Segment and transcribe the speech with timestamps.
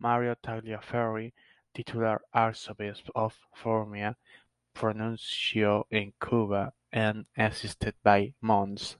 [0.00, 1.32] Mario Tagliaferri,
[1.72, 4.16] Titular Archbishop of Formia,
[4.74, 8.96] Pro-Nuncio in Cuba and assisted by Mons.